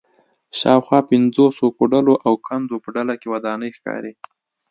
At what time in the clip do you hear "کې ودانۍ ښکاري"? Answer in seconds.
3.19-4.13